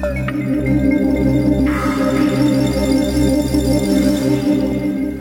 [0.00, 1.11] Thank you.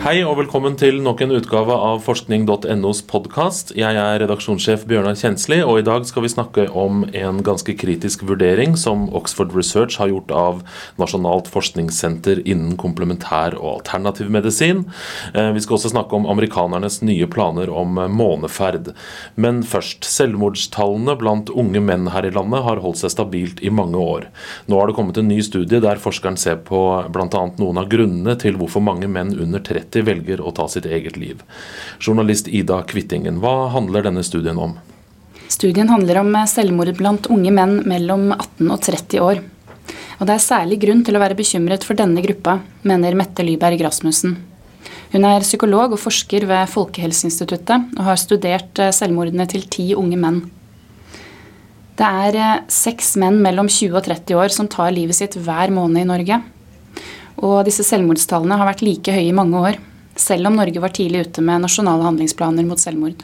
[0.01, 3.69] Hei og velkommen til nok en utgave av forskning.nos podkast.
[3.77, 8.23] Jeg er redaksjonssjef Bjørnar Kjensli, og i dag skal vi snakke om en ganske kritisk
[8.25, 10.63] vurdering som Oxford Research har gjort av
[10.97, 14.87] Nasjonalt forskningssenter innen komplementær og alternativ medisin.
[15.35, 18.95] Eh, vi skal også snakke om amerikanernes nye planer om måneferd.
[19.37, 20.09] Men først.
[20.09, 24.25] Selvmordstallene blant unge menn her i landet har holdt seg stabilt i mange år.
[24.65, 26.81] Nå har det kommet en ny studie der forskeren ser på
[27.13, 27.45] bl.a.
[27.61, 31.17] noen av grunnene til hvorfor mange menn under 30 30 velger å ta sitt eget
[31.17, 31.41] liv.
[31.99, 34.77] Journalist Ida Kvittingen, hva handler denne studien om?
[35.51, 39.41] Studien handler om selvmord blant unge menn mellom 18 og 30 år.
[40.21, 43.81] Og Det er særlig grunn til å være bekymret for denne gruppa, mener Mette Lyberg
[43.81, 44.37] Rasmussen.
[45.11, 50.15] Hun er psykolog og forsker ved Folkehelseinstituttet og har studert eh, selvmordene til ti unge
[50.17, 50.39] menn.
[51.99, 55.73] Det er eh, seks menn mellom 20 og 30 år som tar livet sitt hver
[55.73, 56.39] måned i Norge.
[57.41, 59.77] Og disse selvmordstallene har vært like høye i mange år,
[60.19, 63.23] selv om Norge var tidlig ute med nasjonale handlingsplaner mot selvmord.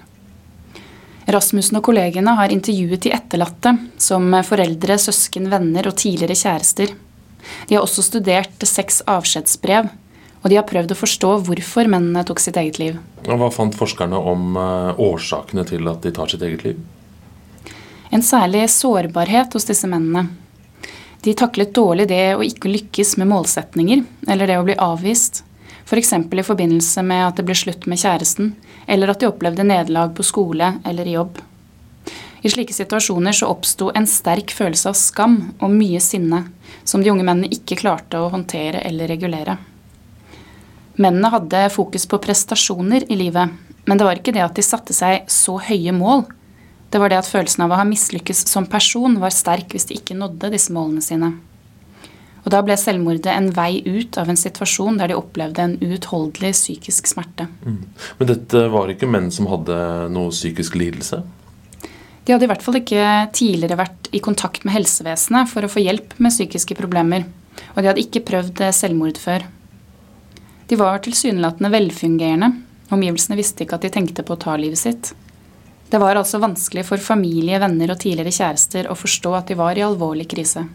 [1.27, 6.93] Rasmussen og kollegene har intervjuet de etterlatte, som foreldre, søsken, venner og tidligere kjærester.
[7.67, 9.89] De har også studert seks avskjedsbrev,
[10.41, 12.97] og de har prøvd å forstå hvorfor mennene tok sitt eget liv.
[13.27, 16.79] Og hva fant forskerne om eh, årsakene til at de tar sitt eget liv?
[18.15, 20.29] En særlig sårbarhet hos disse mennene.
[21.21, 25.43] De taklet dårlig det å ikke lykkes med målsetninger, eller det å bli avvist.
[25.87, 26.13] F.eks.
[26.29, 28.53] For i forbindelse med at det ble slutt med kjæresten,
[28.87, 31.39] eller at de opplevde nederlag på skole eller i jobb.
[32.45, 36.43] I slike situasjoner så oppsto en sterk følelse av skam og mye sinne,
[36.83, 39.57] som de unge mennene ikke klarte å håndtere eller regulere.
[40.97, 43.51] Mennene hadde fokus på prestasjoner i livet,
[43.85, 46.25] men det var ikke det at de satte seg så høye mål
[46.91, 49.97] det var det at følelsen av å ha mislykkes som person var sterk hvis de
[49.99, 51.33] ikke nådde disse målene sine.
[52.47, 56.53] Og da ble selvmordet en vei ut av en situasjon der de opplevde en uutholdelig
[56.55, 57.49] psykisk smerte.
[57.65, 57.81] Mm.
[58.19, 59.75] Men dette var ikke menn som hadde
[60.15, 61.19] noe psykisk lidelse?
[62.23, 63.03] De hadde i hvert fall ikke
[63.35, 67.27] tidligere vært i kontakt med helsevesenet for å få hjelp med psykiske problemer.
[67.75, 69.43] Og de hadde ikke prøvd selvmord før.
[70.71, 72.51] De var tilsynelatende velfungerende.
[72.95, 75.11] Omgivelsene visste ikke at de tenkte på å ta livet sitt.
[75.89, 79.79] Det var altså vanskelig for familie, venner og tidligere kjærester å forstå at de var
[79.79, 80.65] i alvorlig krise.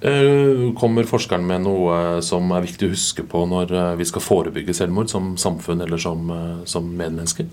[0.00, 4.24] Eh, kommer forskeren med noe som er viktig å huske på når eh, vi skal
[4.24, 7.48] forebygge selvmord som samfunn eller som, eh, som medmennesker?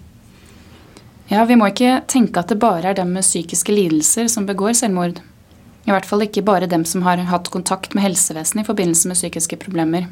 [1.32, 4.76] Ja, Vi må ikke tenke at det bare er dem med psykiske lidelser som begår
[4.76, 5.22] selvmord.
[5.88, 9.20] I hvert fall ikke bare dem som har hatt kontakt med helsevesenet i forbindelse med
[9.20, 10.08] psykiske problemer.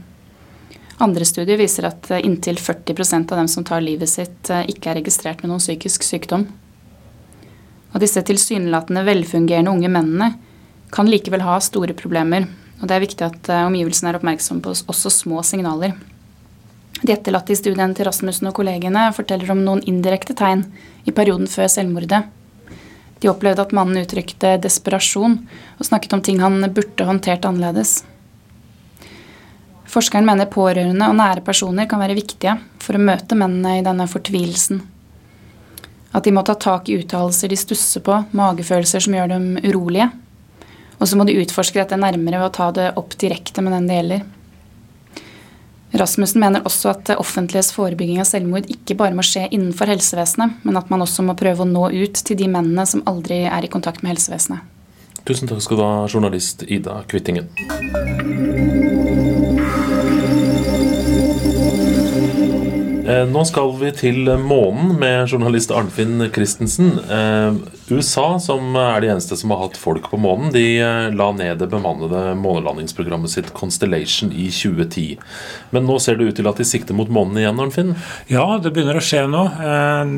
[1.01, 4.91] Andre studier viser at eh, inntil 40% av dem som tar livet sitt, eh, ikke
[4.91, 6.45] er registrert med noen psykisk sykdom.
[7.91, 10.35] Og disse tilsynelatende velfungerende unge mennene
[10.93, 12.45] kan likevel ha store problemer.
[12.81, 15.97] Og det er viktig at eh, omgivelsene er oppmerksomme på også små signaler.
[17.01, 20.67] De etterlatte i studien til Rasmussen og kollegene forteller om noen indirekte tegn
[21.09, 22.21] i perioden før selvmordet.
[23.21, 25.39] De opplevde at mannen uttrykte desperasjon
[25.79, 28.03] og snakket om ting han burde håndtert annerledes.
[29.91, 34.07] Forskeren mener pårørende og nære personer kan være viktige for å møte mennene i denne
[34.07, 34.79] fortvilelsen.
[36.15, 40.09] At de må ta tak i uttalelser de stusser på, magefølelser som gjør dem urolige.
[40.99, 43.89] Og så må de utforske dette nærmere ved å ta det opp direkte med den
[43.89, 44.23] det gjelder.
[45.99, 50.61] Rasmussen mener også at det offentliges forebygging av selvmord ikke bare må skje innenfor helsevesenet,
[50.63, 53.67] men at man også må prøve å nå ut til de mennene som aldri er
[53.67, 54.63] i kontakt med helsevesenet.
[55.27, 57.51] Tusen takk skal du ha, journalist Ida Kvittingen.
[63.11, 66.93] Nå skal vi til månen med journalist Arnfinn Christensen.
[67.11, 67.57] Eh,
[67.91, 71.59] USA, som er de eneste som har hatt folk på månen, de eh, la ned
[71.59, 75.17] det bemannede månelandingsprogrammet sitt Constellation i 2010.
[75.75, 77.95] Men nå ser det ut til at de sikter mot månen igjen, Arnfinn?
[78.31, 79.43] Ja, det begynner å skje nå.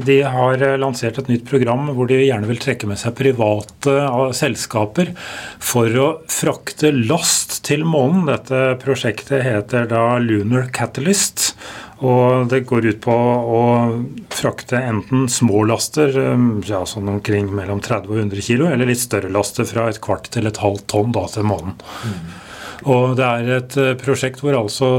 [0.05, 3.95] De har lansert et nytt program hvor de gjerne vil trekke med seg private
[4.37, 5.13] selskaper
[5.63, 8.27] for å frakte last til månen.
[8.29, 11.53] Dette prosjektet heter da Lunar Catalyst.
[12.03, 13.63] Og det går ut på å
[14.33, 19.03] frakte enten små laster, um, ja, sånn omkring mellom 30 og 100 kg, eller litt
[19.03, 21.77] større laster fra et kvart til et halvt tonn da, til månen.
[22.03, 22.42] Mm.
[22.89, 24.89] Og Det er et eh, prosjekt hvor altså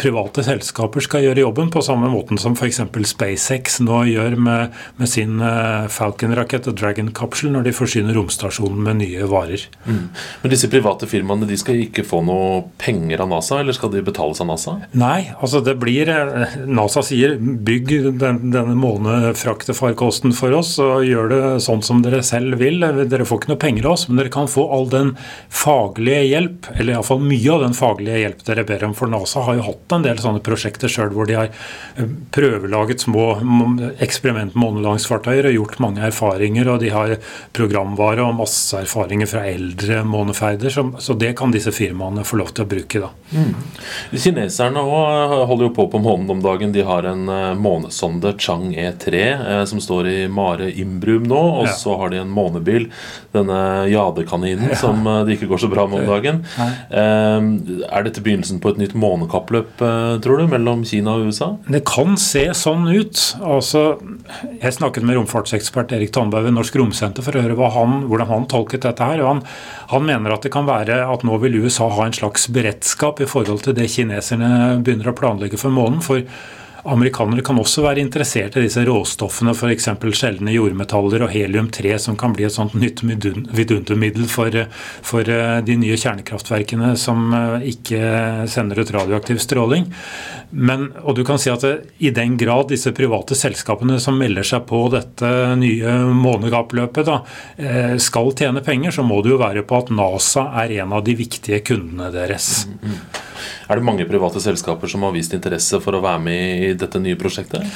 [0.00, 2.82] private selskaper skal gjøre jobben, på samme måten som f.eks.
[3.12, 9.00] SpaceX nå gjør med, med sin eh, Falcon-rakett og Dragon-kapsel når de forsyner romstasjonen med
[9.02, 9.66] nye varer.
[9.86, 10.04] Mm.
[10.42, 14.04] Men disse private firmaene de skal ikke få noe penger av NASA, eller skal de
[14.06, 14.76] betales av NASA?
[14.98, 21.32] Nei, altså det blir eh, NASA sier bygg den, denne månefraktefarkosten for oss og gjør
[21.32, 22.82] det sånn som dere selv vil.
[22.82, 25.14] Dere får ikke noe penger av oss, men dere kan få all den
[25.52, 28.94] faglige hjelp, eller iallfall mye av den faglige hjelp dere ber om.
[28.96, 33.04] For NASA har jo hatt en del sånne prosjekter sjøl hvor de har eh, prøvelaget
[33.04, 33.26] små
[34.02, 36.70] eksperimentmånelangsfartøyer og gjort mange erfaringer.
[36.72, 37.14] Og de har
[37.56, 40.72] programvare og masse erfaringer fra eldre måneferder.
[40.72, 43.02] Så det kan disse firmaene få lov til å bruke.
[43.02, 43.12] da.
[43.32, 43.52] Mm.
[44.12, 46.74] Kineserne holder jo på på månen om dagen.
[46.74, 51.42] De har en eh, månesonde, Chang E3, eh, som står i Mare Imbrum nå.
[51.62, 51.76] Og ja.
[51.76, 52.88] så har de en månebil,
[53.32, 54.78] denne jadekaninen, ja.
[54.78, 56.42] som det ikke går så bra med om dagen.
[56.90, 61.50] Ehm, er dette begynnelsen på et nytt månekappløp, eh, tror du, mellom Kina og USA?
[61.68, 63.20] Det kan se sånn ut.
[63.40, 63.98] Altså,
[64.62, 68.48] jeg snakket med romfartsekspert Erik Tandberg ved Norsk Romsenter for å høre han, hvordan han
[68.50, 69.02] tolket dette.
[69.02, 69.42] her, han,
[69.92, 73.28] han, mener at det kan være at nå vil USA ha en slags beredskap i
[73.28, 76.02] forhold til det kineserne begynner å planlegge for månen.
[76.02, 76.22] for
[76.82, 79.86] Amerikanere kan også være interessert i disse råstoffene, f.eks.
[80.18, 84.56] sjeldne jordmetaller og helium-3, som kan bli et sånt nytt vidundermiddel for,
[85.06, 88.02] for, eh, de nye kjernekraftverkene som eh, ikke
[88.50, 89.86] sender ut radioaktiv stråling.
[90.50, 91.62] Men, og du kan si at
[92.02, 95.30] I den grad disse private selskapene som melder seg på dette
[95.60, 97.22] nye månekappløpet, da,
[98.02, 101.14] skal tjene penger, så må det jo være på at NASA er en av de
[101.16, 102.66] viktige kundene deres.
[102.68, 103.21] Mm, mm.
[103.68, 107.02] Er det mange private selskaper som har vist interesse for å være med i dette
[107.02, 107.66] nye prosjektet?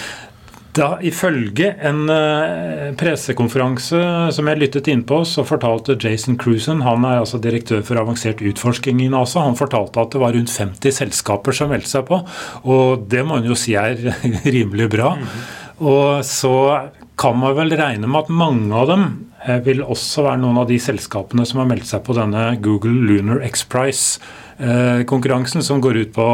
[0.76, 4.00] Da, ifølge en uh, pressekonferanse
[4.36, 8.42] som jeg lyttet inn på, så fortalte Jason Cruisen, han er altså direktør for avansert
[8.44, 12.20] utforsking i NASA, han fortalte at det var rundt 50 selskaper som meldte seg på.
[12.68, 13.96] Og det må en jo si er
[14.56, 15.14] rimelig bra.
[15.16, 15.46] Mm -hmm.
[15.76, 19.25] Og så kan man vel regne med at mange av dem eh,
[19.66, 23.44] vil også være noen av de selskapene som har meldt seg på denne Google Lunar
[23.46, 24.20] X Prize
[24.58, 26.26] Eh, konkurransen, som går ut på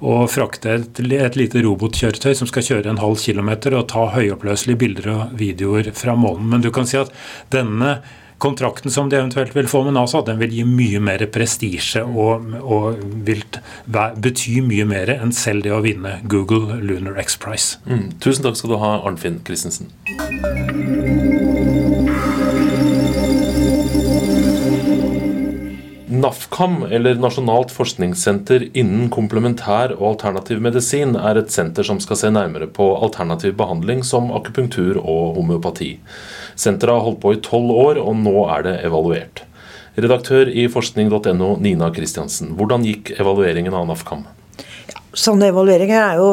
[0.00, 4.80] å frakte et, et lite robotkjøretøy som skal kjøre en halv kilometer og ta høyoppløselige
[4.82, 6.50] bilder og videoer fra månen.
[6.52, 7.12] Men du kan si at
[7.54, 8.02] denne
[8.40, 12.52] kontrakten som de eventuelt vil få med NASA, den vil gi mye mer prestisje og,
[12.60, 13.44] og, vil
[13.88, 17.80] bety mye mer enn selv det å vinne Google Lunar X Prize.
[17.88, 18.10] Mm.
[18.20, 19.88] Tusen takk skal du ha, Arnfinn Christensen.
[26.20, 32.30] NAFKAM, eller Nasjonalt forskningssenter innen komplementær og alternativ medisin, er et senter som skal se
[32.34, 35.94] nærmere på alternativ behandling som akupunktur og homeopati.
[36.60, 39.44] Senteret har holdt på i tolv år, og nå er det evaluert.
[39.96, 42.54] Redaktør i forskning.no, Nina Kristiansen.
[42.58, 44.26] Hvordan gikk evalueringen av NAFKAM?
[44.92, 46.30] Ja, sånne evalueringer er jo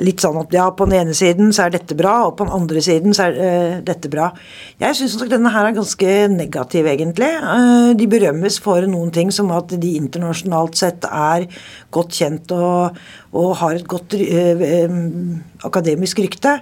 [0.00, 2.54] litt sånn at ja, på den ene siden så er dette bra, og på den
[2.56, 4.30] andre siden så er uh, dette bra.
[4.80, 7.30] Jeg syns denne her er ganske negativ, egentlig.
[7.44, 11.46] Uh, de berømmes for noen ting som at de internasjonalt sett er
[11.94, 12.98] godt kjent og,
[13.36, 14.96] og har et godt uh,
[15.68, 16.58] akademisk rykte.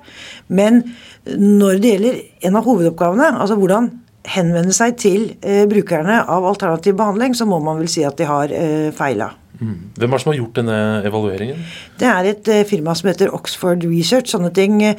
[0.49, 0.83] Men
[1.29, 3.93] når det gjelder en av hovedoppgavene, altså hvordan
[4.29, 5.29] henvende seg til
[5.71, 8.53] brukerne av alternativ behandling, så må man vel si at de har
[8.93, 9.31] feila.
[9.59, 9.79] Mm.
[9.99, 10.77] Hvem er det som har gjort denne
[11.09, 11.65] evalueringen?
[11.99, 14.31] Det er et uh, firma som heter Oxford Research.
[14.31, 14.95] Sånne ting uh,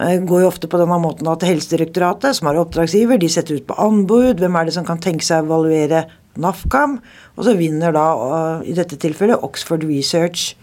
[0.00, 3.76] går jo ofte på denne måten at Helsedirektoratet, som er oppdragsgiver, de setter ut på
[3.80, 4.40] anbud.
[4.40, 6.06] Hvem er det som kan tenke seg å evaluere
[6.40, 6.96] NAFCAM?
[7.36, 10.54] Og så vinner da, uh, i dette tilfellet, Oxford Research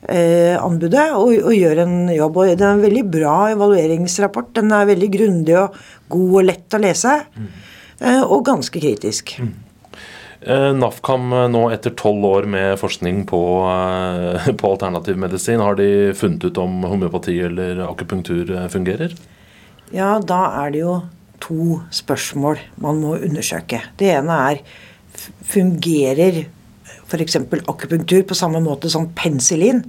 [0.00, 2.38] anbudet og, og, gjør en jobb.
[2.40, 4.54] Og det er en veldig bra evalueringsrapport.
[4.56, 5.74] Den er veldig grundig og
[6.08, 7.18] god og lett å lese.
[7.36, 7.50] Mm.
[8.32, 9.34] Og ganske kritisk.
[9.44, 9.50] Mm.
[10.40, 15.76] Eh, NAFKAM eh, nå etter tolv år med forskning på, eh, på, alternativ medisin, har
[15.76, 19.16] de funnet ut om homeopati eller akupunktur fungerer?
[19.92, 20.94] Ja, da er det jo
[21.44, 23.82] to spørsmål man må undersøke.
[24.00, 24.62] Det ene er
[25.50, 26.44] fungerer
[27.10, 27.36] f.eks.
[27.66, 29.82] akupunktur på samme måte som penicillin?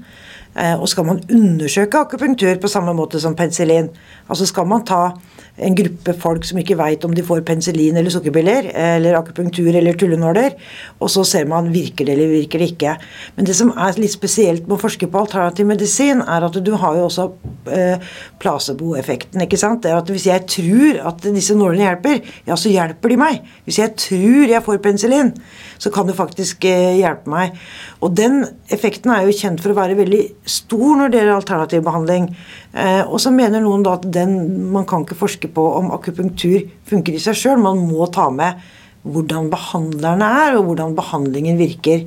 [0.52, 3.86] Og skal man undersøke akupunktur på samme måte som penicillin?
[4.28, 5.14] Altså skal man ta
[5.62, 9.98] en gruppe folk som ikke veit om de får penicillin eller sukkerbiller, eller akupunktur eller
[10.00, 10.56] tullenåler,
[11.00, 12.96] og så ser man virker det eller virker det ikke.
[13.36, 16.72] Men det som er litt spesielt med å forske på alternativ medisin, er at du
[16.82, 17.28] har jo også
[17.76, 19.44] eh, placeboeffekten.
[19.46, 19.84] ikke sant?
[19.84, 23.46] Det er at Hvis jeg tror at disse nålene hjelper, ja, så hjelper de meg.
[23.68, 25.34] Hvis jeg tror jeg får penicillin,
[25.82, 27.60] så kan det faktisk eh, hjelpe meg.
[28.02, 31.84] Og den effekten er jo kjent for å være veldig stor når det gjelder alternativ
[31.86, 32.30] behandling.
[32.74, 34.36] Eh, og så mener noen da at den,
[34.74, 37.62] man kan ikke forske på om akupunktur funker i seg sjøl.
[37.62, 38.62] Man må ta med
[39.02, 42.06] hvordan behandlerne er, og hvordan behandlingen virker.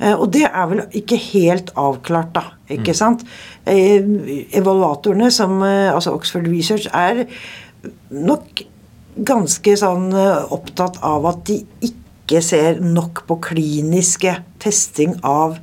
[0.00, 2.44] Eh, og det er vel ikke helt avklart, da.
[2.68, 2.98] ikke mm.
[2.98, 3.26] sant?
[3.70, 4.02] Eh,
[4.58, 7.26] evaluatorene, som altså Oxford Research, er
[8.10, 8.64] nok
[9.14, 10.08] ganske sånn
[10.50, 14.32] opptatt av at de ikke ser nok på kliniske
[14.64, 15.60] testing av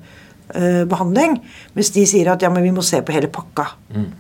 [0.90, 1.40] behandling.
[1.78, 3.70] Mens de sier at ja, men vi må se på hele pakka.
[3.96, 4.12] Mm.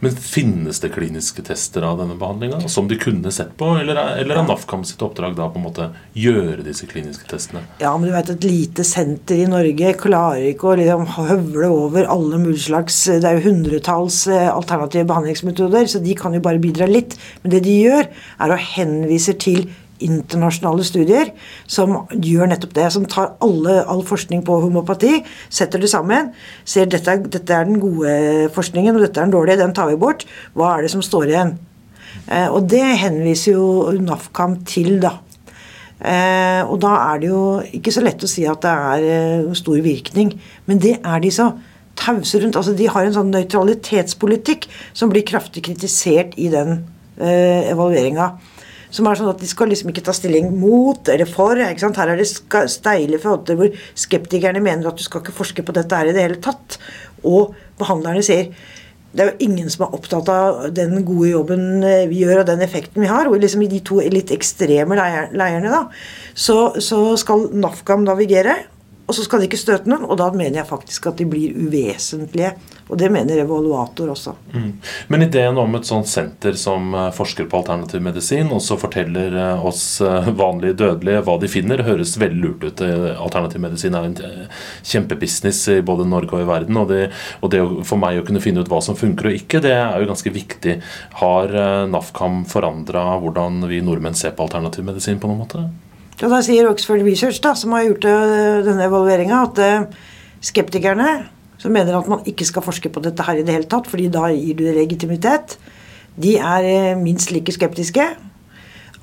[0.00, 4.12] Men finnes det kliniske tester av denne behandlinga som de kunne sett på, eller er,
[4.22, 7.64] eller er NAFKAM sitt oppdrag da på en måte gjøre disse kliniske testene?
[7.82, 12.06] Ja, men du vet et lite senter i Norge klarer ikke å liksom høvle over
[12.06, 16.62] alle mulige slags Det er jo hundretalls eh, alternative behandlingsmetoder, så de kan jo bare
[16.62, 17.18] bidra litt.
[17.42, 18.06] Men det de gjør,
[18.38, 19.66] er å henvise til
[20.04, 21.32] internasjonale studier
[21.66, 22.88] som gjør nettopp det.
[22.94, 26.32] Som tar alle, all forskning på homopati, setter det sammen,
[26.68, 30.00] ser dette, dette er den gode forskningen, og dette er den dårlige, den tar vi
[30.00, 30.26] bort.
[30.54, 31.56] Hva er det som står igjen?
[32.28, 35.16] Eh, og det henviser jo NAFKAM til, da.
[35.98, 37.42] Eh, og da er det jo
[37.74, 40.30] ikke så lett å si at det er eh, stor virkning,
[40.70, 41.50] men det er de så
[41.98, 42.58] tause rundt.
[42.58, 46.84] Altså, de har en sånn nøytralitetspolitikk som blir kraftig kritisert i den
[47.18, 48.30] eh, evalueringa.
[48.94, 51.60] Som er sånn at De skal liksom ikke ta stilling mot eller for.
[51.60, 52.00] ikke sant?
[52.00, 52.28] Her er det
[52.72, 56.24] steile fronter hvor skeptikerne mener at du skal ikke forske på dette her i det
[56.24, 56.78] hele tatt.
[57.26, 58.52] Og behandlerne sier
[59.08, 62.50] det er jo ingen som er opptatt av den gode jobben eh, vi gjør, og
[62.50, 63.28] den effekten vi har.
[63.28, 65.86] Og liksom i de to litt ekstreme leirene da,
[66.36, 68.58] så, så skal NAFGAM navigere.
[69.08, 71.54] Og så skal de ikke støte noen, og da mener jeg faktisk at de blir
[71.56, 72.50] uvesentlige.
[72.88, 74.34] Og det mener evaluator også.
[74.52, 74.68] Mm.
[75.08, 79.32] Men ideen om et sånt senter som eh, forsker på alternativ medisin, og så forteller
[79.32, 82.84] eh, oss eh, vanlige dødelige hva de finner, høres veldig lurt ut.
[83.16, 84.20] Alternativ medisin er en
[84.84, 86.76] kjempebusiness i både Norge og i verden.
[86.76, 87.02] Og det,
[87.40, 89.96] og det for meg å kunne finne ut hva som funker og ikke, det er
[90.04, 90.78] jo ganske viktig.
[91.24, 91.56] Har
[91.88, 95.68] NAFKAM forandra hvordan vi nordmenn ser på alternativ medisin på noen måte?
[96.18, 99.84] Ja, da sier Oxford Research, da, som har gjort eh, denne evalueringa, at eh,
[100.42, 101.12] skeptikerne
[101.62, 104.08] som mener at man ikke skal forske på dette her i det hele tatt, fordi
[104.10, 105.54] da gir du det legitimitet,
[106.18, 108.08] de er eh, minst like skeptiske.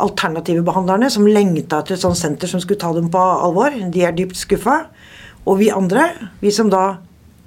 [0.03, 4.03] Alternative behandlerne, som lengta etter et sånt senter som skulle ta dem på alvor, de
[4.03, 4.81] er dypt skuffa.
[5.48, 6.10] Og vi andre,
[6.43, 6.98] vi som da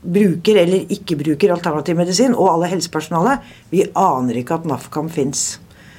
[0.00, 5.58] bruker eller ikke bruker alternativ medisin, og alle helsepersonalet, vi aner ikke at NAFKAM fins.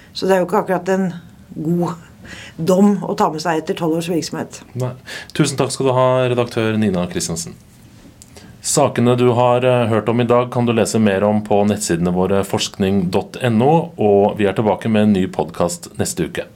[0.09, 1.11] Så det er jo ikke akkurat en
[1.53, 2.08] god
[2.57, 4.61] dom å ta med seg etter tolv års virksomhet.
[4.79, 4.93] Nei.
[5.37, 7.57] Tusen takk skal du ha, redaktør Nina Christensen.
[8.61, 12.11] Sakene du har eh, hørt om i dag, kan du lese mer om på nettsidene
[12.11, 16.49] våre forskning.no, og vi er tilbake med en ny podkast neste uke.